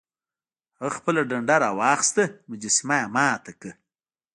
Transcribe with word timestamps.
هغه 0.79 0.89
خپله 0.97 1.21
ډنډه 1.29 1.55
راواخیسته 1.63 2.23
او 2.29 2.33
مجسمه 2.51 2.97
یې 3.01 3.07
ماته 3.15 3.51
کړه. 3.59 3.73